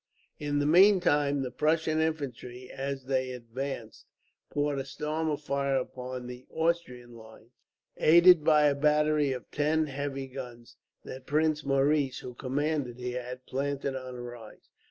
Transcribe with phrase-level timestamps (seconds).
[0.39, 4.07] In the meantime the Prussian infantry, as they advanced,
[4.49, 7.51] poured a storm of fire upon the Austrian line,
[7.97, 13.45] aided by a battery of ten heavy guns that Prince Maurice, who commanded here, had
[13.45, 14.69] planted on a rise.